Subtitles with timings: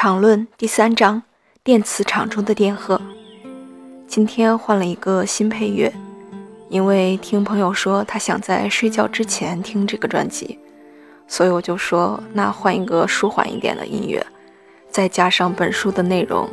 [0.00, 1.24] 场论第三章：
[1.64, 3.00] 电磁场中的电荷。
[4.06, 5.92] 今天换了一个新配乐，
[6.68, 10.56] 因为听朋友说他想在睡觉之前听这个专辑，
[11.26, 14.24] 所以我就说那换一个舒缓一点的音乐，
[14.88, 16.48] 再加上本书的内容，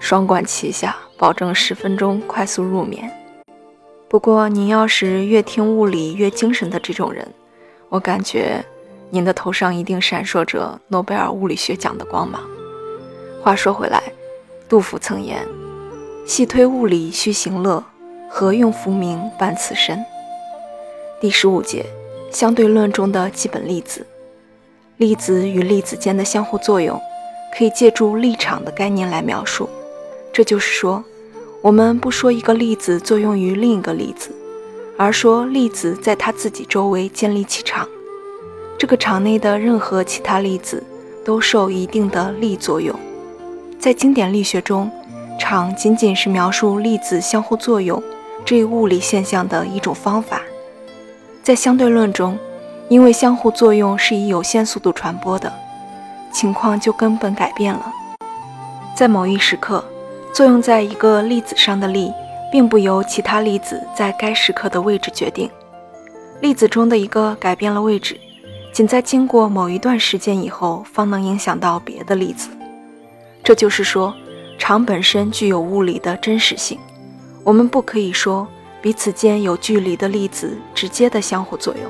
[0.00, 3.12] 双管齐下，保证十分钟快速入眠。
[4.08, 7.28] 不过您要是越听物理越精神的这种人，
[7.90, 8.64] 我感觉
[9.10, 12.40] 您的头上一定闪烁着诺贝尔物理学奖的光芒。
[13.46, 14.02] 话说回来，
[14.68, 15.46] 杜甫曾言
[16.26, 17.84] ：“细推物理须行乐，
[18.28, 20.04] 何用浮名伴此身。”
[21.22, 21.86] 第十五节，
[22.32, 24.04] 相对论中的基本粒子，
[24.96, 27.00] 粒子与粒子间的相互作用，
[27.56, 29.68] 可以借助力场的概念来描述。
[30.32, 31.04] 这就是说，
[31.62, 34.32] 我们不说一个粒子作用于另一个粒子，
[34.98, 37.88] 而说粒子在它自己周围建立起场，
[38.76, 40.82] 这个场内的任何其他粒子
[41.24, 42.92] 都受一定的力作用。
[43.86, 44.90] 在经典力学中，
[45.38, 48.02] 场仅仅是描述粒子相互作用
[48.44, 50.40] 这一物理现象的一种方法。
[51.40, 52.36] 在相对论中，
[52.88, 55.52] 因为相互作用是以有限速度传播的，
[56.32, 57.92] 情况就根本改变了。
[58.96, 59.84] 在某一时刻，
[60.34, 62.12] 作用在一个粒子上的力，
[62.50, 65.48] 并不由其他粒子在该时刻的位置决定。
[66.40, 68.18] 粒子中的一个改变了位置，
[68.72, 72.48] 仅在经过某一段时间以后，方能影响到别的粒子。
[73.46, 74.12] 这就是说，
[74.58, 76.80] 场本身具有物理的真实性。
[77.44, 78.44] 我们不可以说
[78.82, 81.88] 彼此间有距离的粒子直接的相互作用，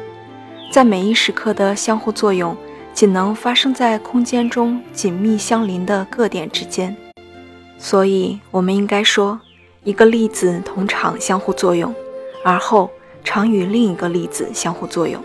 [0.71, 2.55] 在每一时刻的相互作用
[2.93, 6.95] 仅能发生在空间中紧密相邻的各点之间。
[7.79, 9.41] 所以，我们应该说，
[9.83, 11.95] 一个粒子同场相互作用，
[12.45, 12.91] 而后
[13.25, 15.25] 场与另一个粒子相互作用。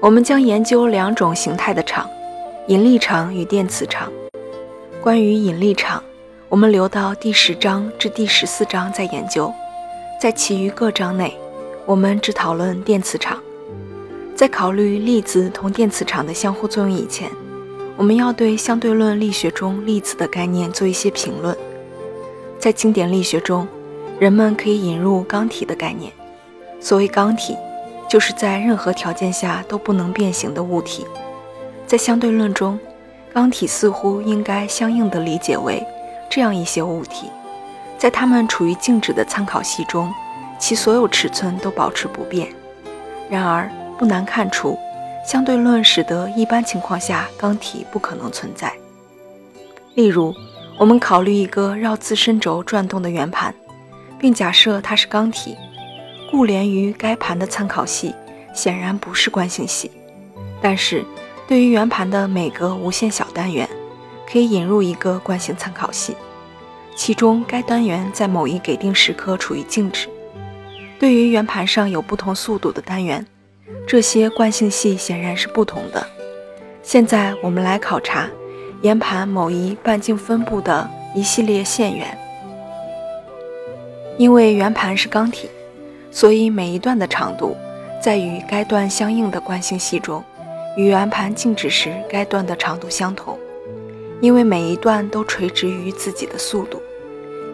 [0.00, 2.10] 我们将研究两种形态的场：
[2.66, 4.10] 引力场与电磁场。
[5.00, 6.02] 关于引力场，
[6.48, 9.52] 我们留到第十章至第十四章再研究。
[10.20, 11.38] 在其余各章内，
[11.86, 13.38] 我们只讨论电磁场。
[14.34, 17.30] 在考虑粒子同电磁场的相互作用以前，
[17.96, 21.56] 我们要对相对论力学中粒子的概念做一些评论。
[22.58, 23.68] 在经典力学中，
[24.18, 26.12] 人们可以引入刚体的概念。
[26.80, 27.56] 所谓刚体，
[28.10, 31.06] 就是在任何条件下都不能变形的物体。
[31.86, 32.78] 在相对论中，
[33.38, 35.86] 刚体似乎应该相应地理解为
[36.28, 37.30] 这样一些物体，
[37.96, 40.12] 在它们处于静止的参考系中，
[40.58, 42.48] 其所有尺寸都保持不变。
[43.30, 44.76] 然而，不难看出，
[45.24, 48.72] 相对论使得一般情况下刚体不可能存在。
[49.94, 50.34] 例如，
[50.76, 53.54] 我们考虑一个绕自身轴转动的圆盘，
[54.18, 55.56] 并假设它是刚体，
[56.32, 58.12] 故连于该盘的参考系
[58.52, 59.92] 显然不是惯性系，
[60.60, 61.04] 但是。
[61.48, 63.66] 对于圆盘的每个无限小单元，
[64.30, 66.14] 可以引入一个惯性参考系，
[66.94, 70.10] 其中该单元在某一给定时刻处于静止。
[70.98, 73.26] 对于圆盘上有不同速度的单元，
[73.86, 76.06] 这些惯性系显然是不同的。
[76.82, 78.28] 现在我们来考察
[78.82, 82.18] 圆盘某一半径分布的一系列线缘。
[84.18, 85.48] 因为圆盘是刚体，
[86.10, 87.56] 所以每一段的长度
[88.02, 90.22] 在与该段相应的惯性系中。
[90.78, 93.36] 与圆盘静止时该段的长度相同，
[94.20, 96.80] 因为每一段都垂直于自己的速度，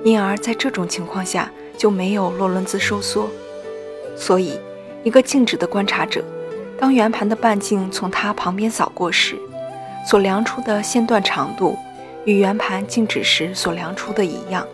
[0.05, 3.31] 因而在这种情况下就没有洛伦兹收缩。
[4.15, 4.61] 所以，
[5.05, 6.23] 一个静止的观察者，
[6.79, 9.39] 当圆盘的半径从它旁边扫过时，
[10.07, 11.79] 所量出的线段长度
[12.27, 14.67] 与圆盘静止时所量出的一样。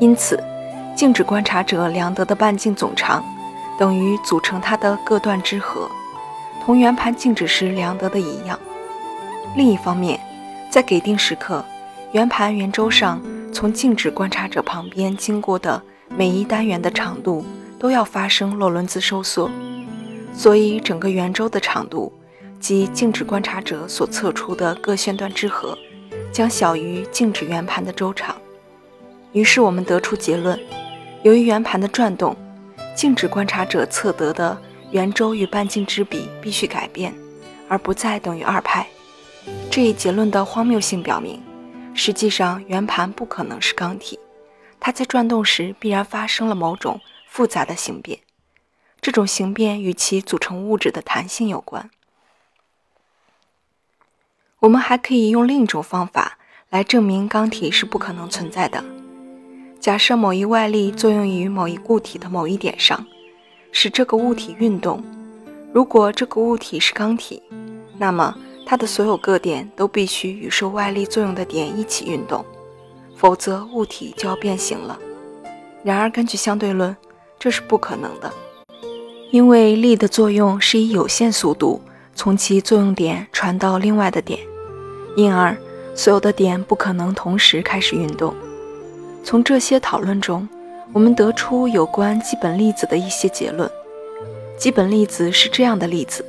[0.00, 0.42] 因此，
[0.96, 3.22] 静止观察者量得的半径总长
[3.78, 5.86] 等于组成它的各段之和。
[6.66, 8.58] 同圆盘静止时量得的一样。
[9.54, 10.18] 另一方面，
[10.68, 11.64] 在给定时刻，
[12.10, 13.22] 圆盘圆周上
[13.52, 17.44] 从静止观察者旁边经过的每一单元的长度
[17.78, 19.48] 都要发生洛伦兹收缩，
[20.34, 22.12] 所以整个圆周的长度
[22.58, 25.78] 及静止观察者所测出的各线段之和
[26.32, 28.34] 将小于静止圆盘的周长。
[29.30, 30.58] 于是我们得出结论：
[31.22, 32.34] 由于圆盘的转动，
[32.96, 34.58] 静止观察者测得的。
[34.96, 37.14] 圆周与半径之比必须改变，
[37.68, 38.86] 而不再等于二派。
[39.70, 41.42] 这一结论的荒谬性表明，
[41.92, 44.18] 实际上圆盘不可能是刚体，
[44.80, 46.98] 它在转动时必然发生了某种
[47.28, 48.20] 复杂的形变。
[49.02, 51.90] 这种形变与其组成物质的弹性有关。
[54.60, 56.38] 我们还可以用另一种方法
[56.70, 58.82] 来证明刚体是不可能存在的。
[59.78, 63.06] 假设某一外力作用于某一固体的某一点上。
[63.78, 65.04] 使这个物体运动。
[65.70, 67.42] 如果这个物体是刚体，
[67.98, 68.34] 那么
[68.64, 72.42] 它的所有各点都必须与受外力作用的点一起运动，
[73.16, 74.98] 否则物体就要变形了。
[75.84, 76.96] 然而，根据相对论，
[77.38, 78.32] 这是不可能的，
[79.30, 81.82] 因为力的作用是以有限速度
[82.14, 84.40] 从其作用点传到另外的点，
[85.18, 85.54] 因而
[85.94, 88.34] 所有的点不可能同时开始运动。
[89.22, 90.48] 从这些讨论中，
[90.96, 93.70] 我们得出有关基本粒子的一些结论。
[94.56, 96.24] 基本粒子是这样的粒子，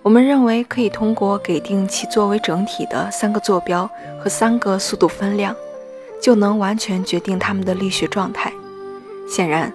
[0.00, 3.86] 我们认为可以通过给定其作为整体的三个坐标
[4.18, 5.54] 和三个速度分量，
[6.22, 8.50] 就能完全决定它们的力学状态。
[9.28, 9.70] 显然，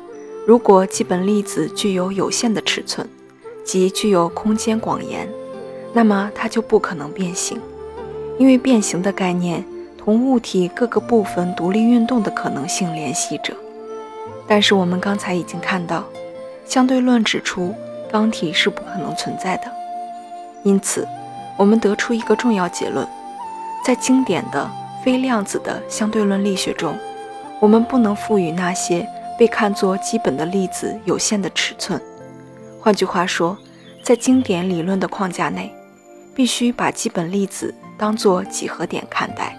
[0.48, 3.08] 如果基本粒子具有有限的尺寸，
[3.64, 5.30] 即具有空间广延，
[5.94, 7.62] 那么它就不可能变形，
[8.40, 9.64] 因为变形的概念
[9.96, 13.54] 同物体各个部分独立运动的可能性联系着。
[14.48, 16.04] 但是我们刚才已经看到。
[16.66, 17.76] 相对论指出，
[18.10, 19.64] 刚体是不可能存在的。
[20.64, 21.06] 因此，
[21.58, 23.06] 我们得出一个重要结论：
[23.86, 24.70] 在经典的
[25.04, 26.98] 非量子的相对论力学中，
[27.60, 29.06] 我们不能赋予那些
[29.38, 32.02] 被看作基本的粒子有限的尺寸。
[32.80, 33.58] 换句话说，
[34.02, 35.74] 在经典理论的框架内，
[36.34, 39.54] 必须把基本粒子当作几何点看待。